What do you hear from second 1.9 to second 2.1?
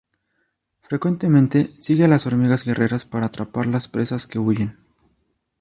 a